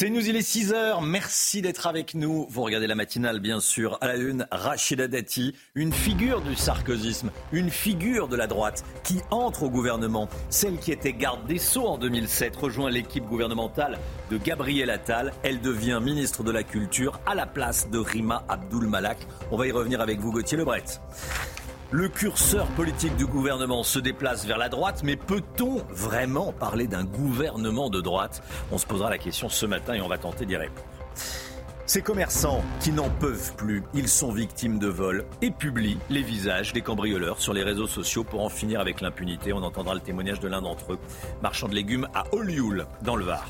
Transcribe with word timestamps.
C'est 0.00 0.10
nous, 0.10 0.28
il 0.28 0.36
est 0.36 0.42
6 0.42 0.72
heures. 0.72 1.02
Merci 1.02 1.60
d'être 1.60 1.88
avec 1.88 2.14
nous. 2.14 2.46
Vous 2.50 2.62
regardez 2.62 2.86
la 2.86 2.94
matinale, 2.94 3.40
bien 3.40 3.58
sûr. 3.58 3.98
À 4.00 4.06
la 4.06 4.14
une, 4.14 4.46
Rachida 4.52 5.08
Dati, 5.08 5.56
une 5.74 5.92
figure 5.92 6.40
du 6.40 6.54
sarkozysme, 6.54 7.32
une 7.50 7.68
figure 7.68 8.28
de 8.28 8.36
la 8.36 8.46
droite 8.46 8.84
qui 9.02 9.18
entre 9.32 9.64
au 9.64 9.70
gouvernement. 9.70 10.28
Celle 10.50 10.78
qui 10.78 10.92
était 10.92 11.12
garde 11.12 11.48
des 11.48 11.58
Sceaux 11.58 11.88
en 11.88 11.98
2007 11.98 12.54
rejoint 12.54 12.90
l'équipe 12.90 13.24
gouvernementale 13.24 13.98
de 14.30 14.36
Gabriel 14.36 14.90
Attal. 14.90 15.32
Elle 15.42 15.60
devient 15.60 15.98
ministre 16.00 16.44
de 16.44 16.52
la 16.52 16.62
Culture 16.62 17.18
à 17.26 17.34
la 17.34 17.46
place 17.46 17.90
de 17.90 17.98
Rima 17.98 18.44
Abdul 18.48 18.86
Malak. 18.86 19.18
On 19.50 19.56
va 19.56 19.66
y 19.66 19.72
revenir 19.72 20.00
avec 20.00 20.20
vous, 20.20 20.30
Gauthier 20.30 20.58
Lebret. 20.58 20.84
Le 21.90 22.06
curseur 22.10 22.66
politique 22.72 23.16
du 23.16 23.24
gouvernement 23.24 23.82
se 23.82 23.98
déplace 23.98 24.44
vers 24.44 24.58
la 24.58 24.68
droite, 24.68 25.00
mais 25.04 25.16
peut-on 25.16 25.82
vraiment 25.88 26.52
parler 26.52 26.86
d'un 26.86 27.04
gouvernement 27.04 27.88
de 27.88 28.02
droite? 28.02 28.42
On 28.70 28.76
se 28.76 28.84
posera 28.84 29.08
la 29.08 29.16
question 29.16 29.48
ce 29.48 29.64
matin 29.64 29.94
et 29.94 30.02
on 30.02 30.08
va 30.08 30.18
tenter 30.18 30.44
d'y 30.44 30.56
répondre. 30.56 30.86
Ces 31.86 32.02
commerçants 32.02 32.62
qui 32.80 32.92
n'en 32.92 33.08
peuvent 33.08 33.54
plus, 33.56 33.82
ils 33.94 34.10
sont 34.10 34.30
victimes 34.30 34.78
de 34.78 34.88
vols 34.88 35.24
et 35.40 35.50
publient 35.50 35.98
les 36.10 36.22
visages 36.22 36.74
des 36.74 36.82
cambrioleurs 36.82 37.40
sur 37.40 37.54
les 37.54 37.62
réseaux 37.62 37.86
sociaux 37.86 38.22
pour 38.22 38.44
en 38.44 38.50
finir 38.50 38.80
avec 38.80 39.00
l'impunité. 39.00 39.54
On 39.54 39.62
entendra 39.62 39.94
le 39.94 40.00
témoignage 40.00 40.40
de 40.40 40.48
l'un 40.48 40.60
d'entre 40.60 40.92
eux, 40.92 40.98
marchand 41.42 41.68
de 41.68 41.74
légumes 41.74 42.06
à 42.12 42.24
Olioul, 42.34 42.86
dans 43.00 43.16
le 43.16 43.24
Var. 43.24 43.48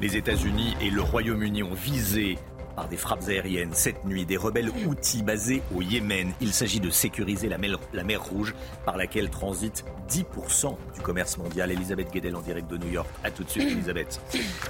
Les 0.00 0.16
États-Unis 0.16 0.76
et 0.80 0.90
le 0.90 1.02
Royaume-Uni 1.02 1.64
ont 1.64 1.74
visé 1.74 2.38
par 2.74 2.88
des 2.88 2.96
frappes 2.96 3.28
aériennes 3.28 3.72
cette 3.72 4.04
nuit 4.04 4.26
des 4.26 4.36
rebelles 4.36 4.70
outils 4.86 5.22
basés 5.22 5.62
au 5.74 5.82
Yémen. 5.82 6.32
Il 6.40 6.52
s'agit 6.52 6.80
de 6.80 6.90
sécuriser 6.90 7.48
la 7.48 7.58
mer, 7.58 7.78
Rouge 8.22 8.54
par 8.84 8.96
laquelle 8.96 9.30
transite 9.30 9.84
10% 10.08 10.76
du 10.94 11.00
commerce 11.00 11.38
mondial. 11.38 11.70
Elisabeth 11.70 12.12
Guedel 12.12 12.36
en 12.36 12.40
direct 12.40 12.70
de 12.70 12.76
New 12.76 12.90
York. 12.90 13.08
A 13.24 13.30
tout 13.30 13.44
de 13.44 13.50
suite 13.50 13.70
Elisabeth. 13.70 14.20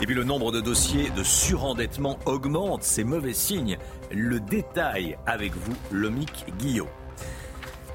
Et 0.01 0.07
puis 0.07 0.15
le 0.15 0.25
nombre 0.25 0.53
de 0.53 0.61
dossiers 0.61 1.11
de 1.11 1.23
surendettement 1.23 2.19
augmente. 2.27 2.83
C'est 2.83 3.05
mauvais 3.05 3.33
signe. 3.33 3.79
Le 4.13 4.41
détail 4.41 5.17
avec 5.27 5.53
vous, 5.55 5.75
Lomic 5.91 6.45
Guillot. 6.59 6.89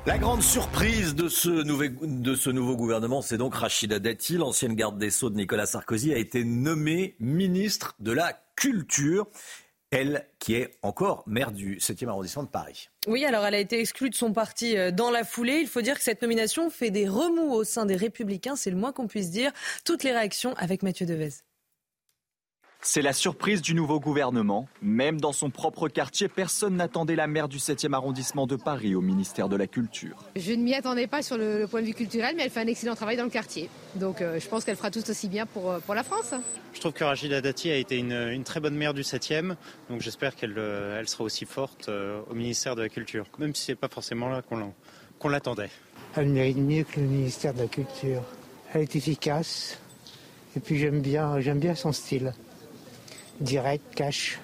La 0.05 0.19
grande 0.19 0.43
surprise 0.43 1.15
de 1.15 1.27
ce, 1.27 1.49
de 1.49 2.35
ce 2.35 2.49
nouveau 2.51 2.75
gouvernement, 2.75 3.23
c'est 3.23 3.39
donc 3.39 3.55
Rachida 3.55 3.97
Dati, 3.97 4.37
l'ancienne 4.37 4.75
garde 4.75 4.99
des 4.99 5.09
Sceaux 5.09 5.31
de 5.31 5.35
Nicolas 5.35 5.65
Sarkozy, 5.65 6.13
a 6.13 6.17
été 6.17 6.43
nommée 6.43 7.15
ministre 7.19 7.95
de 7.99 8.11
la 8.11 8.39
Culture 8.55 9.25
elle 9.95 10.25
qui 10.39 10.55
est 10.55 10.71
encore 10.81 11.23
maire 11.25 11.51
du 11.51 11.77
7e 11.77 12.09
arrondissement 12.09 12.43
de 12.43 12.49
Paris. 12.49 12.89
Oui, 13.07 13.23
alors 13.25 13.45
elle 13.45 13.55
a 13.55 13.59
été 13.59 13.79
exclue 13.79 14.09
de 14.09 14.15
son 14.15 14.33
parti 14.33 14.77
euh, 14.77 14.91
dans 14.91 15.09
la 15.09 15.23
foulée. 15.23 15.59
Il 15.61 15.67
faut 15.67 15.81
dire 15.81 15.95
que 15.95 16.03
cette 16.03 16.21
nomination 16.21 16.69
fait 16.69 16.91
des 16.91 17.07
remous 17.07 17.53
au 17.53 17.63
sein 17.63 17.85
des 17.85 17.95
Républicains, 17.95 18.55
c'est 18.55 18.71
le 18.71 18.77
moins 18.77 18.91
qu'on 18.91 19.07
puisse 19.07 19.31
dire. 19.31 19.51
Toutes 19.85 20.03
les 20.03 20.11
réactions 20.11 20.53
avec 20.57 20.83
Mathieu 20.83 21.05
Devez. 21.05 21.29
C'est 22.87 23.01
la 23.01 23.13
surprise 23.13 23.63
du 23.63 23.73
nouveau 23.73 23.99
gouvernement. 23.99 24.69
Même 24.83 25.19
dans 25.19 25.31
son 25.31 25.49
propre 25.49 25.87
quartier, 25.87 26.27
personne 26.27 26.75
n'attendait 26.75 27.15
la 27.15 27.25
maire 27.25 27.47
du 27.47 27.57
7e 27.57 27.93
arrondissement 27.93 28.45
de 28.45 28.55
Paris 28.55 28.93
au 28.93 29.01
ministère 29.01 29.49
de 29.49 29.55
la 29.55 29.65
Culture. 29.65 30.17
Je 30.35 30.51
ne 30.51 30.61
m'y 30.61 30.75
attendais 30.75 31.07
pas 31.07 31.23
sur 31.23 31.35
le, 31.35 31.65
point 31.65 31.81
de 31.81 31.87
vue 31.87 31.95
culturel, 31.95 32.35
mais 32.37 32.43
elle 32.43 32.51
fait 32.51 32.59
un 32.59 32.67
excellent 32.67 32.93
travail 32.93 33.17
dans 33.17 33.23
le 33.23 33.31
quartier. 33.31 33.71
Donc 33.95 34.21
euh, 34.21 34.39
je 34.39 34.47
pense 34.47 34.63
qu'elle 34.63 34.75
fera 34.75 34.91
tout 34.91 35.09
aussi 35.09 35.27
bien 35.27 35.47
pour, 35.47 35.71
euh, 35.71 35.79
pour 35.79 35.95
la 35.95 36.03
France. 36.03 36.35
Je 36.73 36.79
trouve 36.79 36.93
que 36.93 37.03
Rachida 37.03 37.41
Dati 37.41 37.71
a 37.71 37.75
été 37.75 37.97
une, 37.97 38.43
très 38.43 38.59
bonne 38.59 38.75
maire 38.75 38.93
du 38.93 39.01
7e, 39.01 39.55
donc 39.89 40.01
j'espère 40.01 40.35
qu'elle 40.35 40.53
euh, 40.55 40.99
elle 40.99 41.09
sera 41.09 41.23
aussi 41.23 41.45
forte 41.45 41.89
au 41.89 42.35
ministère 42.35 42.75
de 42.75 42.83
la 42.83 42.89
Culture, 42.89 43.25
même 43.39 43.55
si 43.55 43.63
ce 43.63 43.71
n'est 43.71 43.77
pas 43.77 43.89
forcément 43.89 44.29
là 44.29 44.43
qu'on 44.43 45.27
l'attendait. 45.27 45.71
Elle 46.15 46.29
mérite 46.29 46.57
mieux 46.57 46.83
que 46.83 46.99
le 46.99 47.07
ministère 47.07 47.55
de 47.55 47.61
la 47.61 47.67
Culture. 47.67 48.21
Elle 48.73 48.83
est 48.83 48.95
efficace, 48.95 49.79
et 50.55 50.59
puis 50.59 50.77
j'aime 50.77 51.01
bien, 51.01 51.39
j'aime 51.39 51.59
bien 51.59 51.73
son 51.73 51.91
style 51.91 52.31
direct, 53.39 53.83
cash, 53.95 54.39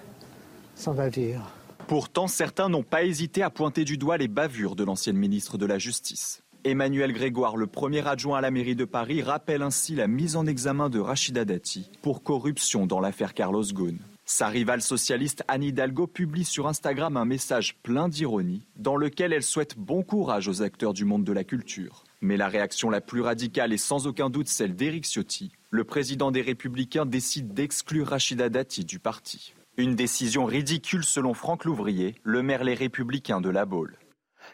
sans 0.75 0.94
bavure. 0.94 1.52
Pourtant, 1.88 2.28
certains 2.28 2.69
n'ont 2.69 2.84
pas 2.84 3.03
hésité 3.03 3.44
à 3.44 3.50
pointer 3.50 3.84
du 3.84 3.97
doigt 3.97 4.18
les 4.18 4.28
bavures 4.28 4.75
de 4.75 4.84
l'ancienne 4.84 5.18
ministre 5.18 5.57
de 5.57 5.66
la 5.66 5.78
Justice. 5.78 6.41
Emmanuel 6.63 7.12
Grégoire, 7.12 7.57
le 7.57 7.68
premier 7.68 8.07
adjoint 8.07 8.38
à 8.38 8.41
la 8.41 8.52
mairie 8.52 8.75
de 8.75 8.85
Paris, 8.85 9.24
rappelle 9.24 9.63
ainsi 9.63 9.96
la 9.96 10.07
mise 10.07 10.35
en 10.35 10.46
examen 10.46 10.90
de 10.90 11.00
Rachida 11.00 11.44
Dati 11.44 11.90
pour 12.02 12.22
corruption 12.22 12.85
dans 12.85 13.00
l'affaire 13.00 13.34
Carlos 13.34 13.63
Ghosn. 13.74 13.97
Sa 14.25 14.47
rivale 14.47 14.81
socialiste 14.81 15.44
Anne 15.47 15.63
Hidalgo 15.63 16.08
publie 16.08 16.46
sur 16.46 16.68
Instagram 16.68 17.18
un 17.18 17.25
message 17.25 17.75
plein 17.84 18.08
d'ironie 18.08 18.62
dans 18.78 18.96
lequel 18.96 19.34
elle 19.34 19.44
souhaite 19.44 19.78
bon 19.78 20.03
courage 20.03 20.47
aux 20.47 20.62
acteurs 20.62 20.94
du 20.94 21.03
monde 21.03 21.23
de 21.23 21.34
la 21.34 21.44
culture. 21.44 22.03
Mais 22.22 22.38
la 22.38 22.47
réaction 22.47 22.90
la 22.90 23.02
plus 23.02 23.22
radicale 23.22 23.73
est 23.73 23.78
sans 23.78 24.08
aucun 24.08 24.29
doute 24.29 24.47
celle 24.47 24.75
d'Éric 24.75 25.06
Ciotti. 25.06 25.52
Le 25.74 25.86
président 25.86 26.32
des 26.32 26.42
Républicains 26.42 27.06
décide 27.06 27.54
d'exclure 27.54 28.08
Rachida 28.09 28.50
Dati 28.50 28.84
du 28.84 29.00
parti. 29.00 29.54
Une 29.78 29.96
décision 29.96 30.44
ridicule 30.44 31.06
selon 31.06 31.34
Franck 31.34 31.64
Louvrier, 31.64 32.16
le 32.24 32.44
maire 32.44 32.66
Les 32.66 32.74
Républicains 32.74 33.40
de 33.40 33.50
la 33.50 33.66
Baule. 33.66 33.98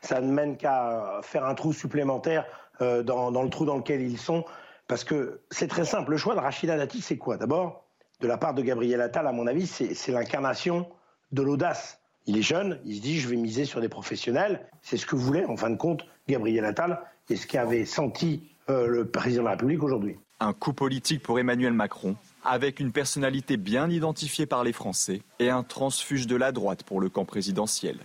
Ça 0.04 0.22
ne 0.22 0.32
mène 0.32 0.58
qu'à 0.58 1.22
faire 1.24 1.44
un 1.46 1.56
trou 1.56 1.74
supplémentaire 1.74 2.46
euh, 2.82 3.02
dans, 3.02 3.32
le 3.32 3.50
trou 3.50 3.66
dans 3.66 3.78
lequel 3.78 4.04
ils 4.04 4.20
sont. 4.20 4.46
Parce 4.88 5.04
que 5.04 5.42
c'est 5.50 5.68
très 5.68 5.86
simple. 5.86 6.12
Le 6.12 6.18
choix 6.18 6.36
de 6.36 6.40
Rachida 6.40 6.78
Dati, 6.78 7.02
c'est 7.02 7.18
quoi? 7.18 7.38
D'abord, 7.38 7.88
de 8.22 8.28
la 8.28 8.38
part 8.38 8.54
de 8.54 8.62
Gabriel 8.62 9.02
Attal, 9.02 9.26
à 9.26 9.32
mon 9.32 9.48
avis, 9.48 9.66
c'est 9.66 10.12
l'incarnation 10.12 10.88
de 11.32 11.42
l'audace. 11.42 12.00
Il 12.28 12.38
est 12.38 12.44
jeune, 12.44 12.80
il 12.86 12.98
se 12.98 13.02
dit 13.02 13.20
je 13.20 13.28
vais 13.28 13.38
miser 13.38 13.66
sur 13.66 13.82
des 13.82 13.90
professionnels. 13.90 14.70
C'est 14.84 14.98
ce 14.98 15.08
que 15.08 15.16
voulait, 15.16 15.46
en 15.46 15.58
fin 15.58 15.72
de 15.72 15.78
compte, 15.78 16.06
Gabriel 16.28 16.64
Attal 16.64 17.02
et 17.28 17.38
ce 17.38 17.48
qu'avait 17.48 17.86
senti 17.86 18.52
euh, 18.70 18.86
le 18.86 19.10
président 19.10 19.42
de 19.42 19.46
la 19.46 19.52
République 19.54 19.82
aujourd'hui. 19.82 20.20
Un 20.40 20.54
coup 20.54 20.74
politique 20.74 21.24
pour 21.24 21.40
Emmanuel 21.40 21.74
Macron, 21.74 22.16
avec 22.46 22.80
une 22.80 22.92
personnalité 22.92 23.58
bien 23.58 23.90
identifiée 23.90 24.46
par 24.46 24.64
les 24.64 24.72
Français 24.72 25.24
et 25.40 25.50
un 25.50 25.64
transfuge 25.64 26.28
de 26.28 26.36
la 26.36 26.52
droite 26.52 26.84
pour 26.84 27.02
le 27.02 27.10
camp 27.10 27.26
présidentiel. 27.26 27.98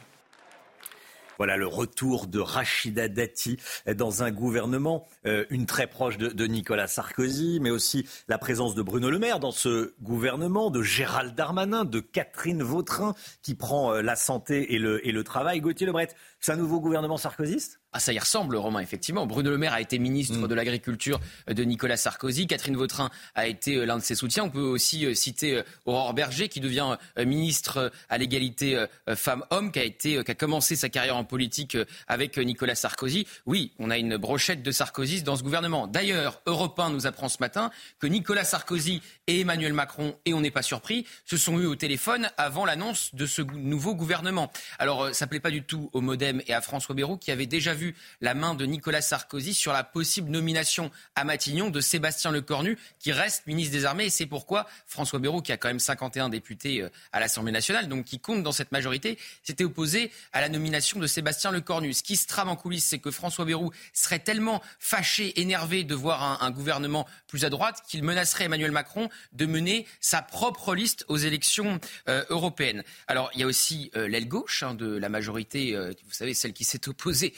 Voilà 1.36 1.58
le 1.58 1.66
retour 1.66 2.28
de 2.28 2.38
Rachida 2.38 3.08
Dati 3.08 3.58
dans 3.96 4.22
un 4.22 4.30
gouvernement, 4.30 5.06
euh, 5.26 5.44
une 5.50 5.66
très 5.66 5.88
proche 5.88 6.16
de, 6.16 6.46
Nicolas 6.46 6.86
Sarkozy, 6.86 7.58
mais 7.60 7.70
aussi 7.70 8.06
la 8.28 8.38
présence 8.38 8.74
de 8.74 8.82
Bruno 8.82 9.10
Le 9.10 9.18
Maire 9.18 9.40
dans 9.40 9.50
ce 9.50 9.92
gouvernement, 10.00 10.70
de 10.70 10.82
Gérald 10.82 11.34
Darmanin, 11.34 11.84
de 11.84 12.00
Catherine 12.00 12.62
Vautrin 12.62 13.14
qui 13.42 13.54
prend 13.54 13.92
euh, 13.92 14.02
la 14.02 14.16
santé 14.16 14.74
et 14.74 14.78
le, 14.78 15.24
travail. 15.24 15.60
Gauthier 15.60 15.86
Lebret, 15.86 16.08
c'est 16.40 16.52
un 16.52 16.56
nouveau 16.56 16.80
gouvernement 16.80 17.16
sarkozyste 17.16 17.81
ah, 17.94 18.00
ça 18.00 18.14
y 18.14 18.18
ressemble, 18.18 18.56
Romain, 18.56 18.80
effectivement. 18.80 19.26
Bruno 19.26 19.50
Le 19.50 19.58
Maire 19.58 19.74
a 19.74 19.80
été 19.82 19.98
ministre 19.98 20.38
mm. 20.38 20.48
de 20.48 20.54
l'Agriculture 20.54 21.20
de 21.46 21.62
Nicolas 21.62 21.98
Sarkozy. 21.98 22.46
Catherine 22.46 22.74
Vautrin 22.74 23.10
a 23.34 23.46
été 23.46 23.76
euh, 23.76 23.84
l'un 23.84 23.98
de 23.98 24.02
ses 24.02 24.14
soutiens. 24.14 24.44
On 24.44 24.50
peut 24.50 24.60
aussi 24.60 25.04
euh, 25.04 25.12
citer 25.12 25.58
euh, 25.58 25.62
Aurore 25.84 26.14
Berger, 26.14 26.48
qui 26.48 26.60
devient 26.60 26.96
ministre 27.18 27.92
à 28.08 28.18
l'égalité 28.18 28.86
femmes-hommes, 29.14 29.72
qui 29.72 29.78
a, 29.78 29.84
été, 29.84 30.22
qui 30.24 30.30
a 30.30 30.34
commencé 30.34 30.76
sa 30.76 30.88
carrière 30.88 31.16
en 31.16 31.24
politique 31.24 31.76
avec 32.08 32.38
Nicolas 32.38 32.74
Sarkozy. 32.74 33.26
Oui, 33.46 33.72
on 33.78 33.90
a 33.90 33.98
une 33.98 34.16
brochette 34.16 34.62
de 34.62 34.70
Sarkozy 34.70 35.22
dans 35.22 35.36
ce 35.36 35.42
gouvernement. 35.42 35.86
D'ailleurs, 35.86 36.40
Europe 36.46 36.78
1 36.78 36.90
nous 36.90 37.06
apprend 37.06 37.28
ce 37.28 37.38
matin 37.40 37.70
que 37.98 38.06
Nicolas 38.06 38.44
Sarkozy 38.44 39.02
et 39.26 39.40
Emmanuel 39.40 39.72
Macron, 39.72 40.16
et 40.24 40.34
on 40.34 40.40
n'est 40.40 40.50
pas 40.50 40.62
surpris, 40.62 41.06
se 41.24 41.36
sont 41.36 41.58
eus 41.58 41.66
au 41.66 41.76
téléphone 41.76 42.30
avant 42.36 42.64
l'annonce 42.64 43.14
de 43.14 43.26
ce 43.26 43.42
nouveau 43.42 43.94
gouvernement. 43.94 44.50
Alors, 44.78 45.14
ça 45.14 45.26
ne 45.26 45.30
plaît 45.30 45.40
pas 45.40 45.50
du 45.50 45.62
tout 45.62 45.90
au 45.92 46.00
Modem 46.00 46.42
et 46.46 46.54
à 46.54 46.60
François 46.60 46.94
Bayrou, 46.94 47.16
qui 47.16 47.30
avait 47.30 47.46
déjà 47.46 47.74
vu 47.74 47.81
la 48.20 48.34
main 48.34 48.54
de 48.54 48.64
Nicolas 48.64 49.02
Sarkozy 49.02 49.54
sur 49.54 49.72
la 49.72 49.84
possible 49.84 50.30
nomination 50.30 50.90
à 51.14 51.24
Matignon 51.24 51.70
de 51.70 51.80
Sébastien 51.80 52.30
Lecornu, 52.30 52.78
qui 52.98 53.12
reste 53.12 53.46
ministre 53.46 53.72
des 53.72 53.84
Armées. 53.84 54.06
Et 54.06 54.10
c'est 54.10 54.26
pourquoi 54.26 54.66
François 54.86 55.18
Bayrou, 55.18 55.42
qui 55.42 55.52
a 55.52 55.56
quand 55.56 55.68
même 55.68 55.80
51 55.80 56.28
députés 56.28 56.82
euh, 56.82 56.88
à 57.12 57.20
l'Assemblée 57.20 57.52
nationale, 57.52 57.88
donc 57.88 58.04
qui 58.04 58.18
compte 58.18 58.42
dans 58.42 58.52
cette 58.52 58.72
majorité, 58.72 59.18
s'était 59.42 59.64
opposé 59.64 60.10
à 60.32 60.40
la 60.40 60.48
nomination 60.48 61.00
de 61.00 61.06
Sébastien 61.06 61.50
Lecornu. 61.50 61.92
Ce 61.92 62.02
qui 62.02 62.16
se 62.16 62.26
trame 62.26 62.48
en 62.48 62.56
coulisses, 62.56 62.84
c'est 62.84 62.98
que 62.98 63.10
François 63.10 63.44
Bayrou 63.44 63.70
serait 63.92 64.18
tellement 64.18 64.62
fâché, 64.78 65.40
énervé 65.40 65.84
de 65.84 65.94
voir 65.94 66.42
un, 66.42 66.50
gouvernement 66.52 67.06
plus 67.28 67.44
à 67.44 67.50
droite 67.50 67.82
qu'il 67.88 68.02
menacerait 68.02 68.44
Emmanuel 68.44 68.72
Macron 68.72 69.08
de 69.32 69.46
mener 69.46 69.86
sa 70.00 70.20
propre 70.20 70.74
liste 70.74 71.04
aux 71.08 71.16
élections 71.16 71.80
euh, 72.08 72.24
européennes. 72.28 72.84
Alors, 73.06 73.30
il 73.34 73.40
y 73.40 73.42
a 73.42 73.46
aussi 73.46 73.90
euh, 73.96 74.06
l'aile 74.06 74.28
gauche 74.28 74.62
hein, 74.62 74.74
de 74.74 74.86
la 74.86 75.08
majorité, 75.08 75.74
vous 76.04 76.12
savez, 76.12 76.34
celle 76.34 76.52
qui 76.52 76.64
s'est 76.64 76.88
opposée 76.88 77.34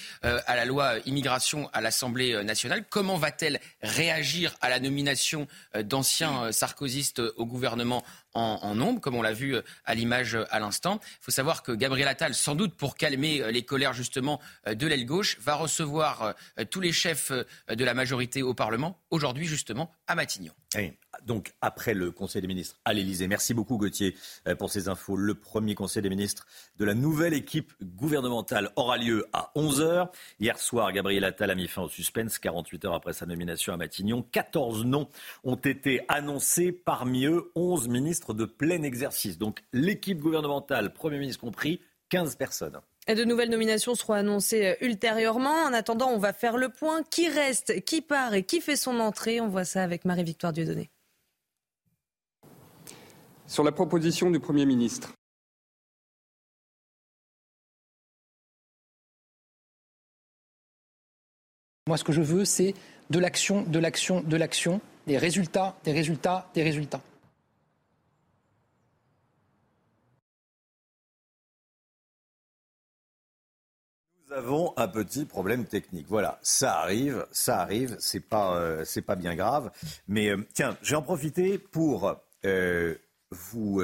à 0.46 0.56
la 0.56 0.64
loi 0.64 0.94
immigration 1.06 1.68
à 1.72 1.80
l'Assemblée 1.80 2.42
nationale. 2.44 2.84
Comment 2.88 3.16
va-t-elle 3.16 3.60
réagir 3.82 4.54
à 4.60 4.68
la 4.68 4.80
nomination 4.80 5.46
d'anciens 5.74 6.52
sarkozystes 6.52 7.20
au 7.36 7.46
gouvernement 7.46 8.04
en, 8.34 8.74
nombre, 8.74 9.00
comme 9.00 9.14
on 9.14 9.22
l'a 9.22 9.32
vu 9.32 9.56
à 9.84 9.94
l'image 9.94 10.36
à 10.50 10.58
l'instant? 10.58 11.00
Il 11.02 11.24
faut 11.24 11.30
savoir 11.30 11.62
que 11.62 11.72
Gabriel 11.72 12.08
Attal, 12.08 12.34
sans 12.34 12.54
doute 12.54 12.74
pour 12.74 12.96
calmer 12.96 13.52
les 13.52 13.62
colères 13.62 13.92
justement 13.92 14.40
de 14.66 14.86
l'aile 14.86 15.06
gauche, 15.06 15.38
va 15.40 15.54
recevoir 15.54 16.34
tous 16.70 16.80
les 16.80 16.92
chefs 16.92 17.32
de 17.68 17.84
la 17.84 17.94
majorité 17.94 18.42
au 18.42 18.54
Parlement 18.54 18.98
aujourd'hui 19.10 19.46
justement 19.46 19.92
à 20.06 20.14
Matignon 20.14 20.52
donc 21.24 21.52
après 21.60 21.94
le 21.94 22.10
Conseil 22.10 22.42
des 22.42 22.48
ministres 22.48 22.78
à 22.84 22.92
l'Elysée. 22.92 23.28
Merci 23.28 23.54
beaucoup 23.54 23.78
Gauthier 23.78 24.16
euh, 24.48 24.54
pour 24.54 24.70
ces 24.70 24.88
infos. 24.88 25.16
Le 25.16 25.34
premier 25.34 25.74
Conseil 25.74 26.02
des 26.02 26.08
ministres 26.08 26.46
de 26.78 26.84
la 26.84 26.94
nouvelle 26.94 27.34
équipe 27.34 27.72
gouvernementale 27.82 28.70
aura 28.76 28.96
lieu 28.96 29.26
à 29.32 29.50
11h. 29.56 30.08
Hier 30.40 30.58
soir, 30.58 30.92
Gabriel 30.92 31.24
Attal 31.24 31.50
a 31.50 31.54
mis 31.54 31.68
fin 31.68 31.82
au 31.82 31.88
suspense 31.88 32.38
48 32.38 32.84
heures 32.84 32.94
après 32.94 33.12
sa 33.12 33.26
nomination 33.26 33.72
à 33.72 33.76
Matignon. 33.76 34.22
14 34.22 34.84
noms 34.84 35.08
ont 35.44 35.56
été 35.56 36.04
annoncés, 36.08 36.72
parmi 36.72 37.26
eux 37.26 37.50
11 37.54 37.88
ministres 37.88 38.34
de 38.34 38.44
plein 38.44 38.82
exercice. 38.82 39.38
Donc 39.38 39.62
l'équipe 39.72 40.18
gouvernementale, 40.18 40.92
Premier 40.92 41.18
ministre 41.18 41.40
compris, 41.40 41.80
15 42.10 42.36
personnes. 42.36 42.80
De 43.06 43.24
nouvelles 43.24 43.50
nominations 43.50 43.94
seront 43.94 44.14
annoncées 44.14 44.66
euh, 44.66 44.74
ultérieurement. 44.80 45.64
En 45.64 45.72
attendant, 45.74 46.08
on 46.08 46.18
va 46.18 46.32
faire 46.32 46.56
le 46.56 46.70
point. 46.70 47.02
Qui 47.10 47.28
reste, 47.28 47.84
qui 47.84 48.00
part 48.00 48.32
et 48.34 48.44
qui 48.44 48.60
fait 48.60 48.76
son 48.76 48.98
entrée? 48.98 49.40
On 49.40 49.48
voit 49.48 49.64
ça 49.64 49.82
avec 49.82 50.04
Marie-Victoire 50.04 50.52
Dieudonné. 50.52 50.90
Sur 53.46 53.62
la 53.62 53.72
proposition 53.72 54.30
du 54.30 54.40
Premier 54.40 54.64
ministre, 54.64 55.12
Moi, 61.86 61.98
ce 61.98 62.04
que 62.04 62.12
je 62.12 62.22
veux, 62.22 62.46
c'est 62.46 62.72
de 63.10 63.18
l'action, 63.18 63.62
de 63.62 63.78
l'action, 63.78 64.22
de 64.22 64.36
l'action, 64.38 64.80
des 65.06 65.18
résultats, 65.18 65.76
des 65.84 65.92
résultats, 65.92 66.48
des 66.54 66.62
résultats. 66.62 67.02
Avons 74.34 74.74
un 74.76 74.88
petit 74.88 75.24
problème 75.24 75.64
technique. 75.64 76.06
Voilà, 76.08 76.38
ça 76.42 76.80
arrive, 76.80 77.26
ça 77.30 77.60
arrive, 77.60 77.96
c'est 78.00 78.20
pas, 78.20 78.56
euh, 78.56 78.84
c'est 78.84 79.02
pas 79.02 79.16
bien 79.16 79.34
grave. 79.34 79.70
Mais 80.08 80.28
euh, 80.28 80.44
tiens, 80.52 80.76
je 80.82 80.90
vais 80.90 80.96
en 80.96 81.02
profiter 81.02 81.58
pour 81.58 82.16
euh, 82.44 82.94
vous 83.30 83.82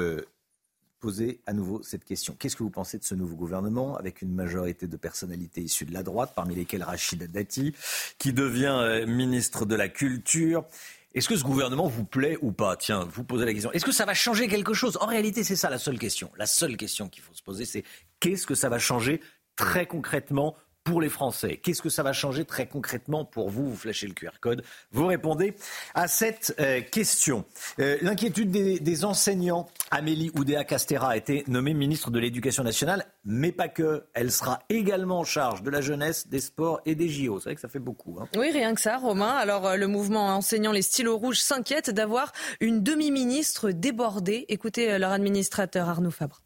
poser 0.99 1.41
à 1.47 1.53
nouveau 1.53 1.81
cette 1.81 2.05
question. 2.05 2.35
Qu'est-ce 2.37 2.55
que 2.55 2.63
vous 2.63 2.69
pensez 2.69 2.99
de 2.99 3.03
ce 3.03 3.15
nouveau 3.15 3.35
gouvernement 3.35 3.95
avec 3.97 4.21
une 4.21 4.33
majorité 4.33 4.85
de 4.85 4.97
personnalités 4.97 5.61
issues 5.61 5.85
de 5.85 5.93
la 5.93 6.03
droite, 6.03 6.33
parmi 6.35 6.53
lesquelles 6.53 6.83
Rachida 6.83 7.25
Dati, 7.25 7.73
qui 8.19 8.33
devient 8.33 9.05
ministre 9.07 9.65
de 9.65 9.75
la 9.75 9.89
Culture? 9.89 10.63
Est-ce 11.13 11.27
que 11.27 11.35
ce 11.35 11.43
gouvernement 11.43 11.87
vous 11.87 12.05
plaît 12.05 12.37
ou 12.41 12.51
pas? 12.51 12.77
Tiens, 12.77 13.05
vous 13.11 13.23
posez 13.23 13.45
la 13.45 13.53
question. 13.53 13.71
Est-ce 13.71 13.83
que 13.83 13.91
ça 13.91 14.05
va 14.05 14.13
changer 14.13 14.47
quelque 14.47 14.73
chose? 14.73 14.97
En 15.01 15.07
réalité, 15.07 15.43
c'est 15.43 15.55
ça 15.55 15.69
la 15.69 15.79
seule 15.79 15.97
question. 15.97 16.31
La 16.37 16.45
seule 16.45 16.77
question 16.77 17.09
qu'il 17.09 17.23
faut 17.23 17.33
se 17.33 17.43
poser, 17.43 17.65
c'est 17.65 17.83
qu'est-ce 18.19 18.45
que 18.45 18.55
ça 18.55 18.69
va 18.69 18.77
changer 18.77 19.21
très 19.61 19.85
concrètement 19.85 20.55
pour 20.83 21.01
les 21.01 21.09
Français. 21.09 21.57
Qu'est-ce 21.57 21.83
que 21.83 21.89
ça 21.89 22.01
va 22.01 22.13
changer 22.13 22.45
très 22.45 22.65
concrètement 22.65 23.25
pour 23.25 23.51
vous 23.51 23.69
Vous 23.69 23.75
flashez 23.75 24.07
le 24.07 24.15
QR 24.15 24.39
code. 24.39 24.63
Vous 24.91 25.05
répondez 25.05 25.53
à 25.93 26.07
cette 26.07 26.55
euh, 26.59 26.81
question. 26.81 27.45
Euh, 27.79 27.99
l'inquiétude 28.01 28.49
des, 28.49 29.05
enseignants. 29.05 29.69
Amélie 29.91 30.31
Oudéa-Castera 30.35 31.09
a 31.09 31.17
été 31.17 31.43
nommée 31.47 31.75
ministre 31.75 32.09
de 32.09 32.17
l'Éducation 32.17 32.63
nationale, 32.63 33.05
mais 33.23 33.51
pas 33.51 33.67
que. 33.67 34.05
Elle 34.15 34.31
sera 34.31 34.63
également 34.69 35.19
en 35.19 35.23
charge 35.23 35.61
de 35.61 35.69
la 35.69 35.81
jeunesse, 35.81 36.27
des 36.27 36.39
sports 36.39 36.81
et 36.87 36.95
des 36.95 37.09
JO. 37.09 37.39
C'est 37.39 37.49
vrai 37.49 37.55
que 37.55 37.61
ça 37.61 37.69
fait 37.69 37.77
beaucoup. 37.77 38.17
Hein. 38.19 38.27
Oui, 38.35 38.49
rien 38.51 38.73
que 38.73 38.81
ça, 38.81 38.97
Romain. 38.97 39.35
Alors, 39.35 39.67
euh, 39.67 39.75
le 39.75 39.85
mouvement 39.85 40.35
enseignant 40.35 40.71
les 40.71 40.81
stylos 40.81 41.17
rouges 41.17 41.39
s'inquiète 41.39 41.91
d'avoir 41.91 42.31
une 42.59 42.81
demi-ministre 42.81 43.69
débordée. 43.69 44.45
Écoutez 44.49 44.97
leur 44.97 45.11
administrateur 45.11 45.89
Arnaud 45.89 46.09
Fabre 46.09 46.41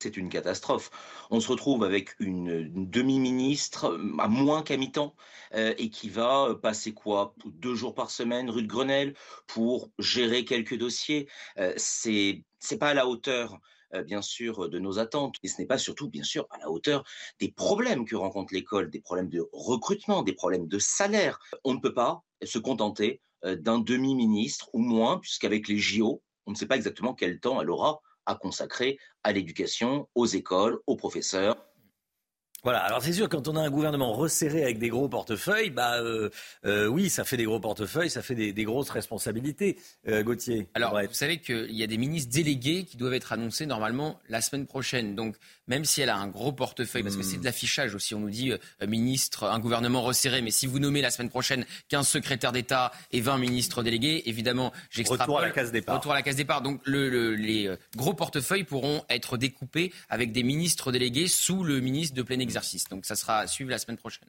c'est 0.00 0.16
une 0.16 0.28
catastrophe. 0.28 0.90
On 1.30 1.40
se 1.40 1.48
retrouve 1.48 1.84
avec 1.84 2.14
une, 2.20 2.88
demi-ministre 2.88 3.86
euh, 3.86 4.16
à 4.18 4.28
moins 4.28 4.62
qu'à 4.62 4.76
mi-temps 4.76 5.14
euh, 5.54 5.74
et 5.78 5.90
qui 5.90 6.08
va 6.08 6.54
passer 6.62 6.94
quoi? 6.94 7.34
Deux 7.46 7.74
jours 7.74 7.94
par 7.94 8.10
semaine 8.10 8.48
rue 8.50 8.62
de 8.62 8.68
Grenelle 8.68 9.14
pour 9.46 9.90
gérer 9.98 10.44
quelques 10.44 10.78
dossiers. 10.78 11.28
Euh, 11.58 11.72
c'est 11.76 12.44
pas 12.78 12.90
à 12.90 12.94
la 12.94 13.06
hauteur. 13.06 13.58
bien 14.04 14.20
sûr, 14.20 14.68
de 14.68 14.78
nos 14.78 14.98
attentes. 14.98 15.36
Et 15.42 15.48
ce 15.48 15.60
n'est 15.60 15.66
pas 15.66 15.78
surtout, 15.78 16.10
bien 16.10 16.22
sûr, 16.22 16.46
à 16.50 16.58
la 16.58 16.70
hauteur 16.70 17.04
des 17.40 17.50
problèmes 17.50 18.04
que 18.04 18.16
rencontre 18.16 18.52
l'école, 18.52 18.90
des 18.90 19.00
problèmes 19.00 19.30
de 19.30 19.48
recrutement, 19.52 20.22
des 20.22 20.34
problèmes 20.34 20.68
de 20.68 20.78
salaire. 20.78 21.40
On 21.64 21.74
ne 21.74 21.80
peut 21.80 21.94
pas 21.94 22.22
se 22.44 22.58
contenter 22.58 23.22
d'un 23.42 23.78
demi-ministre 23.78 24.68
ou 24.74 24.80
moins, 24.80 25.18
puisqu'avec 25.18 25.68
les 25.68 25.78
JO, 25.78 26.22
on 26.44 26.50
ne 26.50 26.56
sait 26.56 26.66
pas 26.66 26.76
exactement 26.76 27.14
quel 27.14 27.40
temps 27.40 27.62
elle 27.62 27.70
aura 27.70 28.02
à 28.28 28.36
consacrer 28.36 28.98
à 29.24 29.32
l'éducation, 29.32 30.08
aux 30.14 30.26
écoles, 30.26 30.78
aux 30.86 30.96
professeurs. 30.96 31.67
Voilà, 32.64 32.80
alors 32.80 33.00
c'est 33.00 33.12
sûr, 33.12 33.28
quand 33.28 33.46
on 33.46 33.54
a 33.54 33.60
un 33.60 33.70
gouvernement 33.70 34.12
resserré 34.12 34.64
avec 34.64 34.80
des 34.80 34.88
gros 34.88 35.08
portefeuilles, 35.08 35.70
bah 35.70 36.00
euh, 36.00 36.28
euh, 36.66 36.86
oui, 36.88 37.08
ça 37.08 37.22
fait 37.22 37.36
des 37.36 37.44
gros 37.44 37.60
portefeuilles, 37.60 38.10
ça 38.10 38.20
fait 38.20 38.34
des, 38.34 38.64
grosses 38.64 38.90
responsabilités. 38.90 39.78
Euh, 40.08 40.24
Gauthier. 40.24 40.66
Alors, 40.74 41.00
vous 41.00 41.14
savez 41.14 41.38
qu'il 41.38 41.70
y 41.70 41.84
a 41.84 41.86
des 41.86 41.98
ministres 41.98 42.32
délégués 42.32 42.84
qui 42.84 42.96
doivent 42.96 43.14
être 43.14 43.32
annoncés 43.32 43.64
normalement 43.64 44.18
la 44.28 44.40
semaine 44.40 44.66
prochaine. 44.66 45.14
Donc, 45.14 45.36
même 45.68 45.84
si 45.84 46.00
elle 46.00 46.08
a 46.08 46.16
un 46.16 46.26
gros 46.26 46.50
portefeuille, 46.50 47.04
parce 47.04 47.14
que 47.14 47.22
c'est 47.22 47.36
de 47.36 47.44
l'affichage 47.44 47.94
aussi, 47.94 48.16
on 48.16 48.20
nous 48.20 48.30
dit 48.30 48.52
ministre, 48.84 49.44
un 49.44 49.60
gouvernement 49.60 50.02
resserré, 50.02 50.42
mais 50.42 50.50
si 50.50 50.66
vous 50.66 50.80
nommez 50.80 51.00
la 51.00 51.12
semaine 51.12 51.30
prochaine 51.30 51.64
15 51.90 52.08
secrétaires 52.08 52.52
d'État 52.52 52.90
et 53.12 53.20
20 53.20 53.38
ministres 53.38 53.84
délégués, 53.84 54.28
évidemment, 54.28 54.72
j'extrapole. 54.90 55.26
Retour 55.26 55.38
à 55.38 55.42
la 55.42 55.50
case 55.50 55.70
départ. 55.70 55.96
Retour 55.96 56.12
à 56.12 56.14
la 56.16 56.22
case 56.22 56.36
départ. 56.36 56.62
Donc, 56.62 56.80
les 56.86 57.70
gros 57.94 58.14
portefeuilles 58.14 58.64
pourront 58.64 59.04
être 59.08 59.36
découpés 59.36 59.92
avec 60.08 60.32
des 60.32 60.42
ministres 60.42 60.90
délégués 60.90 61.28
sous 61.28 61.62
le 61.62 61.78
ministre 61.80 62.16
de 62.16 62.22
plein 62.22 62.40
exercice. 62.40 62.57
Donc 62.90 63.06
ça 63.06 63.16
sera 63.16 63.38
à 63.38 63.46
suivre 63.46 63.70
la 63.70 63.78
semaine 63.78 63.96
prochaine. 63.96 64.28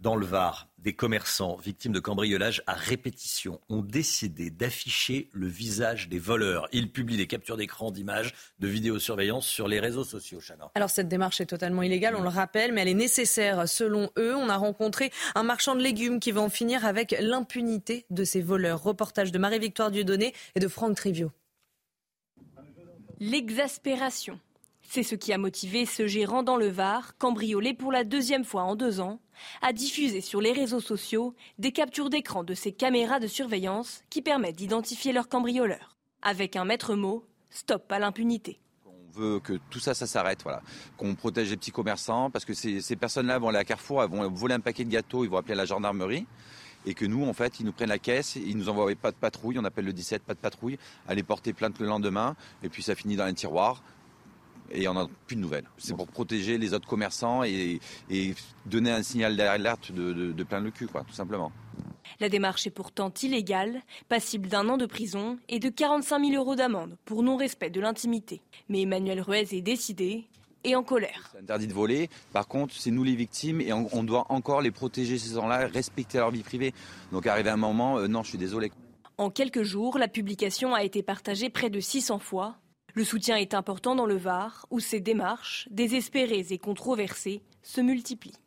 Dans 0.00 0.16
le 0.16 0.24
Var, 0.24 0.70
des 0.78 0.94
commerçants 0.94 1.56
victimes 1.56 1.92
de 1.92 2.00
cambriolage 2.00 2.62
à 2.66 2.72
répétition 2.72 3.60
ont 3.68 3.82
décidé 3.82 4.48
d'afficher 4.48 5.28
le 5.32 5.46
visage 5.46 6.08
des 6.08 6.18
voleurs. 6.18 6.68
Ils 6.72 6.90
publient 6.90 7.18
des 7.18 7.26
captures 7.26 7.58
d'écran 7.58 7.90
d'images 7.90 8.32
de 8.60 8.66
vidéosurveillance 8.66 9.46
sur 9.46 9.68
les 9.68 9.78
réseaux 9.78 10.04
sociaux. 10.04 10.40
Chana. 10.40 10.70
Alors 10.74 10.88
cette 10.88 11.08
démarche 11.08 11.42
est 11.42 11.46
totalement 11.46 11.82
illégale, 11.82 12.16
on 12.16 12.22
le 12.22 12.30
rappelle, 12.30 12.72
mais 12.72 12.80
elle 12.80 12.88
est 12.88 12.94
nécessaire 12.94 13.68
selon 13.68 14.10
eux. 14.16 14.34
On 14.34 14.48
a 14.48 14.56
rencontré 14.56 15.12
un 15.34 15.42
marchand 15.42 15.74
de 15.74 15.82
légumes 15.82 16.18
qui 16.18 16.32
va 16.32 16.40
en 16.40 16.48
finir 16.48 16.86
avec 16.86 17.14
l'impunité 17.20 18.06
de 18.08 18.24
ces 18.24 18.40
voleurs. 18.40 18.82
Reportage 18.82 19.32
de 19.32 19.38
Marie-Victoire 19.38 19.90
Dieudonné 19.90 20.32
et 20.54 20.60
de 20.60 20.68
Franck 20.68 20.96
Trivio. 20.96 21.30
L'exaspération 23.18 24.40
c'est 24.90 25.04
ce 25.04 25.14
qui 25.14 25.32
a 25.32 25.38
motivé 25.38 25.86
ce 25.86 26.08
gérant 26.08 26.42
dans 26.42 26.56
le 26.56 26.66
Var, 26.66 27.16
cambriolé 27.16 27.74
pour 27.74 27.92
la 27.92 28.02
deuxième 28.02 28.44
fois 28.44 28.64
en 28.64 28.74
deux 28.74 28.98
ans, 28.98 29.20
à 29.62 29.72
diffuser 29.72 30.20
sur 30.20 30.40
les 30.40 30.50
réseaux 30.50 30.80
sociaux 30.80 31.36
des 31.60 31.70
captures 31.70 32.10
d'écran 32.10 32.42
de 32.42 32.54
ces 32.54 32.72
caméras 32.72 33.20
de 33.20 33.28
surveillance 33.28 34.02
qui 34.10 34.20
permettent 34.20 34.56
d'identifier 34.56 35.12
leurs 35.12 35.28
cambrioleurs. 35.28 35.96
Avec 36.22 36.56
un 36.56 36.64
maître 36.64 36.96
mot, 36.96 37.24
stop 37.50 37.90
à 37.92 38.00
l'impunité 38.00 38.58
On 38.84 39.20
veut 39.20 39.38
que 39.38 39.60
tout 39.70 39.78
ça, 39.78 39.94
s'arrête, 39.94 40.42
voilà. 40.42 40.60
Qu'on 40.96 41.14
protège 41.14 41.50
les 41.50 41.56
petits 41.56 41.70
commerçants, 41.70 42.28
parce 42.28 42.44
que 42.44 42.52
ces, 42.52 42.96
personnes-là 42.96 43.38
vont 43.38 43.50
aller 43.50 43.58
à 43.58 43.64
Carrefour, 43.64 44.02
elles 44.02 44.10
vont 44.10 44.28
voler 44.30 44.54
un 44.54 44.60
paquet 44.60 44.82
de 44.82 44.90
gâteaux, 44.90 45.22
ils 45.22 45.30
vont 45.30 45.36
appeler 45.36 45.54
la 45.54 45.66
gendarmerie. 45.66 46.26
Et 46.84 46.94
que 46.94 47.04
nous, 47.04 47.24
en 47.28 47.32
fait, 47.32 47.60
ils 47.60 47.66
nous 47.66 47.72
prennent 47.72 47.90
la 47.90 47.98
caisse, 47.98 48.34
ils 48.34 48.56
nous 48.56 48.68
envoient 48.68 48.92
pas 48.96 49.12
de 49.12 49.16
patrouille, 49.16 49.58
on 49.58 49.64
appelle 49.64 49.84
le 49.84 49.92
17, 49.92 50.22
pas 50.24 50.34
de 50.34 50.40
patrouille, 50.40 50.78
aller 51.06 51.22
porter 51.22 51.52
plainte 51.52 51.78
le 51.78 51.86
lendemain, 51.86 52.34
et 52.64 52.70
puis 52.70 52.82
ça 52.82 52.96
finit 52.96 53.14
dans 53.16 53.24
un 53.24 53.34
tiroir 53.34 53.82
et 54.70 54.88
on 54.88 54.94
n'a 54.94 55.06
plus 55.26 55.36
de 55.36 55.40
nouvelles. 55.40 55.68
C'est 55.78 55.96
pour 55.96 56.06
protéger 56.06 56.58
les 56.58 56.74
autres 56.74 56.88
commerçants 56.88 57.42
et, 57.44 57.80
donner 58.66 58.90
un 58.90 59.02
signal 59.02 59.36
d'alerte 59.36 59.92
de, 59.92 60.12
de, 60.12 60.44
plein 60.44 60.60
le 60.60 60.70
cul, 60.70 60.86
quoi, 60.86 61.02
tout 61.06 61.14
simplement. 61.14 61.50
La 62.20 62.28
démarche 62.28 62.66
est 62.66 62.70
pourtant 62.70 63.12
illégale, 63.22 63.82
passible 64.08 64.48
d'un 64.48 64.68
an 64.68 64.76
de 64.76 64.86
prison 64.86 65.38
et 65.48 65.58
de 65.58 65.68
45 65.68 66.24
000 66.24 66.42
euros 66.42 66.56
d'amende 66.56 66.96
pour 67.04 67.22
non-respect 67.22 67.70
de 67.70 67.80
l'intimité. 67.80 68.42
Mais 68.68 68.82
Emmanuel 68.82 69.20
Ruez 69.20 69.46
est 69.52 69.62
décidé 69.62 70.26
et 70.64 70.76
en 70.76 70.82
colère. 70.82 71.30
C'est 71.32 71.40
interdit 71.40 71.66
de 71.66 71.72
voler. 71.72 72.10
Par 72.32 72.46
contre, 72.46 72.74
c'est 72.74 72.90
nous 72.90 73.04
les 73.04 73.14
victimes 73.14 73.60
et 73.60 73.72
on, 73.72 74.04
doit 74.04 74.26
encore 74.28 74.60
les 74.60 74.70
protéger, 74.70 75.18
ces 75.18 75.34
gens-là, 75.34 75.66
respecter 75.66 76.18
leur 76.18 76.30
vie 76.30 76.42
privée. 76.42 76.74
Donc, 77.12 77.26
arrivé 77.26 77.50
un 77.50 77.56
moment, 77.56 77.98
euh, 77.98 78.08
non, 78.08 78.22
je 78.22 78.28
suis 78.28 78.38
désolé. 78.38 78.70
En 79.18 79.30
quelques 79.30 79.62
jours, 79.62 79.98
la 79.98 80.08
publication 80.08 80.74
a 80.74 80.82
été 80.82 81.02
partagée 81.02 81.50
près 81.50 81.70
de 81.70 81.80
600 81.80 82.18
fois. 82.18 82.56
Le 82.94 83.04
soutien 83.04 83.36
est 83.36 83.54
important 83.54 83.94
dans 83.94 84.06
le 84.06 84.16
Var, 84.16 84.66
où 84.70 84.80
ces 84.80 85.00
démarches, 85.00 85.68
désespérées 85.70 86.46
et 86.50 86.58
controversées, 86.58 87.42
se 87.62 87.80
multiplient. 87.80 88.38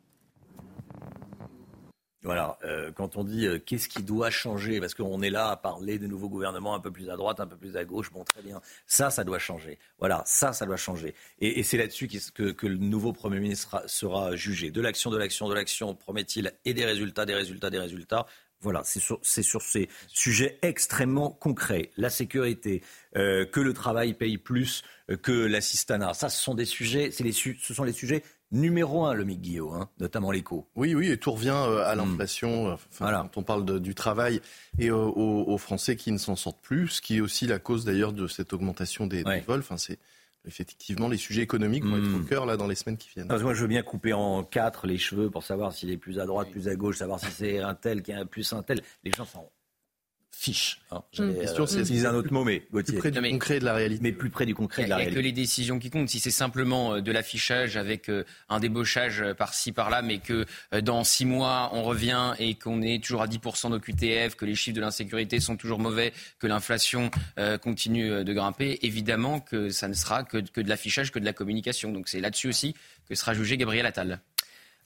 Voilà, 2.24 2.56
euh, 2.64 2.90
quand 2.90 3.18
on 3.18 3.24
dit 3.24 3.46
euh, 3.46 3.58
qu'est-ce 3.58 3.86
qui 3.86 4.02
doit 4.02 4.30
changer, 4.30 4.80
parce 4.80 4.94
qu'on 4.94 5.20
est 5.20 5.28
là 5.28 5.50
à 5.50 5.56
parler 5.58 5.98
de 5.98 6.06
nouveaux 6.06 6.30
gouvernements 6.30 6.74
un 6.74 6.80
peu 6.80 6.90
plus 6.90 7.10
à 7.10 7.16
droite, 7.16 7.38
un 7.38 7.46
peu 7.46 7.56
plus 7.56 7.76
à 7.76 7.84
gauche, 7.84 8.10
bon 8.10 8.24
très 8.24 8.40
bien, 8.40 8.62
ça, 8.86 9.10
ça 9.10 9.24
doit 9.24 9.38
changer. 9.38 9.78
Voilà, 9.98 10.22
ça, 10.24 10.54
ça 10.54 10.64
doit 10.64 10.78
changer. 10.78 11.14
Et, 11.40 11.62
c'est 11.62 11.76
là-dessus 11.76 12.08
que, 12.08 12.50
que, 12.50 12.66
le 12.66 12.78
nouveau 12.78 13.12
Premier 13.12 13.40
ministre 13.40 13.82
sera 13.86 14.36
jugé. 14.36 14.70
De 14.70 14.80
l'action, 14.80 15.10
de 15.10 15.18
l'action, 15.18 15.50
de 15.50 15.54
l'action, 15.54 15.94
promet-il, 15.94 16.54
et 16.64 16.72
des 16.72 16.86
résultats, 16.86 17.26
des 17.26 17.34
résultats, 17.34 17.68
des 17.68 17.78
résultats. 17.78 18.24
Voilà, 18.64 18.82
c'est 18.84 18.98
sur, 18.98 19.20
sur, 19.22 19.62
ces 19.62 19.88
sujets 20.08 20.58
extrêmement 20.62 21.30
concrets. 21.30 21.90
La 21.96 22.10
sécurité, 22.10 22.82
euh, 23.16 23.44
que 23.44 23.60
le 23.60 23.72
travail 23.72 24.14
paye 24.14 24.38
plus 24.38 24.82
que 25.22 25.32
l'assistanat. 25.32 26.14
Ça, 26.14 26.30
ce 26.30 26.42
sont 26.42 26.54
des 26.54 26.64
sujets, 26.64 27.10
les, 27.20 27.32
ce 27.32 27.74
sont 27.74 27.84
les 27.84 27.92
sujets 27.92 28.22
numéro 28.52 29.04
un, 29.04 29.12
le 29.12 29.24
Mick 29.24 29.42
Guillot, 29.42 29.72
hein, 29.72 29.90
notamment 30.00 30.30
l'écho. 30.30 30.66
Oui, 30.76 30.94
oui, 30.94 31.10
et 31.10 31.18
tout 31.18 31.32
revient 31.32 31.50
euh, 31.50 31.84
à 31.84 31.94
hmm. 31.94 31.98
l'inflation, 31.98 32.68
euh, 32.70 32.76
quand 32.98 33.36
on 33.36 33.42
parle 33.42 33.80
du 33.80 33.94
travail, 33.94 34.40
et 34.78 34.90
aux, 34.90 35.58
Français 35.58 35.96
qui 35.96 36.10
ne 36.10 36.18
s'en 36.18 36.36
sortent 36.36 36.62
plus, 36.62 36.88
ce 36.88 37.02
qui 37.02 37.18
est 37.18 37.20
aussi 37.20 37.46
la 37.46 37.58
cause 37.58 37.84
d'ailleurs 37.84 38.12
de 38.12 38.26
cette 38.26 38.52
augmentation 38.52 39.06
des, 39.06 39.22
vols. 39.46 39.60
Enfin, 39.60 39.76
c'est 39.76 39.98
effectivement 40.46 41.08
les 41.08 41.16
sujets 41.16 41.42
économiques 41.42 41.84
vont 41.84 41.96
être 41.96 42.14
au 42.14 42.18
hmm. 42.18 42.26
cœur 42.26 42.46
là 42.46 42.56
dans 42.56 42.66
les 42.66 42.74
semaines 42.74 42.96
qui 42.96 43.08
viennent. 43.10 43.28
moi, 43.28 43.54
je 43.54 43.62
veux 43.62 43.68
bien 43.68 43.82
couper 43.82 44.12
en 44.12 44.44
quatre 44.44 44.86
les 44.86 44.98
cheveux 44.98 45.30
pour 45.30 45.42
savoir 45.42 45.72
s'il 45.72 45.90
est 45.90 45.96
plus 45.96 46.18
à 46.18 46.26
droite, 46.26 46.50
plus 46.50 46.68
à 46.68 46.76
gauche, 46.76 46.98
savoir 46.98 47.20
si 47.20 47.30
c'est 47.30 47.58
un 47.60 47.74
tel 47.74 48.02
qui 48.02 48.12
est 48.12 48.24
plus 48.24 48.52
un 48.52 48.62
tel. 48.62 48.82
Les 49.04 49.12
gens 49.12 49.24
sont 49.24 49.48
fiche. 50.36 50.80
Hein. 50.90 51.02
Mmh. 51.18 51.34
question, 51.34 51.66
c'est 51.66 52.06
un 52.06 52.14
autre 52.14 52.32
mot, 52.32 52.44
mais 52.44 52.60
Plus 52.60 52.98
près 52.98 53.10
du 53.10 53.20
concret 53.20 53.58
de 53.60 53.64
la 53.64 53.74
réalité. 53.74 54.02
Mais 54.02 54.12
plus 54.12 54.30
près 54.30 54.46
du 54.46 54.54
concret 54.54 54.84
de 54.84 54.90
la 54.90 54.96
réalité. 54.96 55.12
Il 55.12 55.14
n'y 55.14 55.18
a 55.18 55.22
que 55.22 55.26
les 55.26 55.32
décisions 55.32 55.78
qui 55.78 55.90
comptent. 55.90 56.08
Si 56.08 56.20
c'est 56.20 56.30
simplement 56.30 56.94
euh, 56.94 57.00
de 57.00 57.12
l'affichage 57.12 57.76
avec 57.76 58.08
euh, 58.08 58.24
un 58.48 58.60
débauchage 58.60 59.22
euh, 59.22 59.34
par-ci, 59.34 59.72
par-là, 59.72 60.02
mais 60.02 60.18
que 60.18 60.44
dans 60.82 61.04
six 61.04 61.24
mois, 61.24 61.70
on 61.72 61.82
revient 61.82 62.34
et 62.38 62.54
qu'on 62.54 62.82
est 62.82 63.02
toujours 63.02 63.22
à 63.22 63.26
10% 63.26 63.70
d'OQTF, 63.70 64.34
que 64.34 64.44
les 64.44 64.54
chiffres 64.54 64.76
de 64.76 64.80
l'insécurité 64.80 65.40
sont 65.40 65.56
toujours 65.56 65.78
mauvais, 65.78 66.12
que 66.38 66.46
l'inflation 66.46 67.10
continue 67.62 68.24
de 68.24 68.32
grimper, 68.32 68.78
évidemment 68.82 69.40
que 69.40 69.70
ça 69.70 69.88
ne 69.88 69.94
sera 69.94 70.22
que, 70.22 70.38
que 70.38 70.60
de 70.60 70.68
l'affichage, 70.68 71.12
que 71.12 71.18
de 71.18 71.24
la 71.24 71.32
communication. 71.32 71.92
Donc 71.92 72.08
c'est 72.08 72.20
là-dessus 72.20 72.48
aussi 72.48 72.74
que 73.08 73.14
sera 73.14 73.34
jugé 73.34 73.56
Gabriel 73.56 73.86
Attal. 73.86 74.20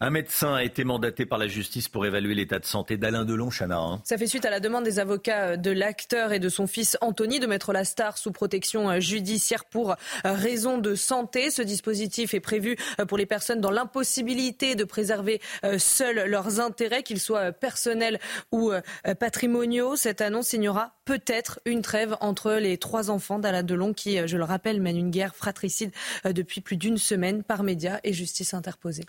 Un 0.00 0.10
médecin 0.10 0.54
a 0.54 0.62
été 0.62 0.84
mandaté 0.84 1.26
par 1.26 1.40
la 1.40 1.48
justice 1.48 1.88
pour 1.88 2.06
évaluer 2.06 2.32
l'état 2.32 2.60
de 2.60 2.64
santé 2.64 2.96
d'Alain 2.96 3.24
Delon, 3.24 3.50
Chana. 3.50 3.78
Hein. 3.78 4.00
Ça 4.04 4.16
fait 4.16 4.28
suite 4.28 4.44
à 4.44 4.50
la 4.50 4.60
demande 4.60 4.84
des 4.84 5.00
avocats 5.00 5.56
de 5.56 5.72
l'acteur 5.72 6.32
et 6.32 6.38
de 6.38 6.48
son 6.48 6.68
fils 6.68 6.96
Anthony 7.00 7.40
de 7.40 7.48
mettre 7.48 7.72
la 7.72 7.84
star 7.84 8.16
sous 8.16 8.30
protection 8.30 8.88
euh, 8.88 9.00
judiciaire 9.00 9.64
pour 9.64 9.90
euh, 9.90 9.94
raison 10.22 10.78
de 10.78 10.94
santé. 10.94 11.50
Ce 11.50 11.62
dispositif 11.62 12.32
est 12.32 12.38
prévu 12.38 12.76
euh, 13.00 13.06
pour 13.06 13.18
les 13.18 13.26
personnes 13.26 13.60
dans 13.60 13.72
l'impossibilité 13.72 14.76
de 14.76 14.84
préserver 14.84 15.40
seuls 15.78 16.30
leurs 16.30 16.60
intérêts, 16.60 17.02
qu'ils 17.02 17.18
soient 17.18 17.50
personnels 17.50 18.20
ou 18.52 18.72
patrimoniaux. 19.18 19.96
Cette 19.96 20.20
annonce 20.20 20.48
signera 20.48 20.92
peut-être 21.04 21.60
une 21.64 21.82
trêve 21.82 22.16
entre 22.20 22.52
les 22.52 22.78
trois 22.78 23.10
enfants 23.10 23.38
d'Alain 23.38 23.62
Delon 23.62 23.92
qui, 23.92 24.26
je 24.28 24.36
le 24.36 24.44
rappelle, 24.44 24.80
mènent 24.80 24.96
une 24.96 25.10
guerre 25.10 25.34
fratricide 25.34 25.90
depuis 26.24 26.60
plus 26.60 26.76
d'une 26.76 26.98
semaine 26.98 27.42
par 27.42 27.62
médias 27.62 27.98
et 28.04 28.12
justice 28.12 28.54
interposée. 28.54 29.04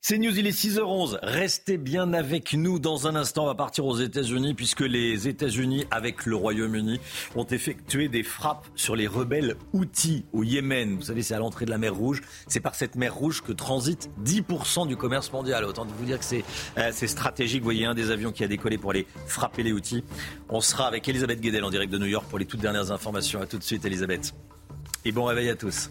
C'est 0.00 0.16
News, 0.16 0.38
il 0.38 0.46
est 0.46 0.56
6h11. 0.56 1.18
Restez 1.22 1.76
bien 1.76 2.14
avec 2.14 2.54
nous. 2.54 2.78
Dans 2.78 3.08
un 3.08 3.16
instant, 3.16 3.42
on 3.42 3.46
va 3.46 3.56
partir 3.56 3.84
aux 3.84 3.98
États-Unis 3.98 4.54
puisque 4.54 4.80
les 4.80 5.26
États-Unis, 5.26 5.86
avec 5.90 6.24
le 6.24 6.36
Royaume-Uni, 6.36 7.00
ont 7.34 7.44
effectué 7.44 8.08
des 8.08 8.22
frappes 8.22 8.68
sur 8.76 8.94
les 8.94 9.08
rebelles 9.08 9.56
Houthis 9.72 10.24
au 10.32 10.44
Yémen. 10.44 10.94
Vous 10.96 11.02
savez, 11.02 11.22
c'est 11.22 11.34
à 11.34 11.40
l'entrée 11.40 11.64
de 11.64 11.70
la 11.70 11.78
mer 11.78 11.96
Rouge. 11.96 12.22
C'est 12.46 12.60
par 12.60 12.76
cette 12.76 12.94
mer 12.94 13.12
Rouge 13.12 13.42
que 13.42 13.50
transite 13.50 14.08
10% 14.24 14.86
du 14.86 14.96
commerce 14.96 15.32
mondial. 15.32 15.64
Autant 15.64 15.84
vous 15.84 16.04
dire 16.04 16.20
que 16.20 16.36
euh, 16.78 16.90
c'est 16.92 17.08
stratégique. 17.08 17.60
Vous 17.60 17.64
voyez 17.64 17.84
un 17.84 17.94
des 17.94 18.12
avions 18.12 18.30
qui 18.30 18.44
a 18.44 18.48
décollé 18.48 18.78
pour 18.78 18.92
aller 18.92 19.06
frapper 19.26 19.64
les 19.64 19.72
Houthis. 19.72 20.04
On 20.48 20.60
sera 20.60 20.86
avec 20.86 21.08
Elisabeth 21.08 21.40
Guedel 21.40 21.64
en 21.64 21.70
direct 21.70 21.92
de 21.92 21.98
New 21.98 22.06
York 22.06 22.26
pour 22.30 22.38
les 22.38 22.46
toutes 22.46 22.60
dernières 22.60 22.92
informations. 22.92 23.42
À 23.42 23.46
tout 23.46 23.58
de 23.58 23.64
suite, 23.64 23.84
Elisabeth. 23.84 24.32
Et 25.04 25.10
bon 25.10 25.24
réveil 25.24 25.50
à 25.50 25.56
tous. 25.56 25.90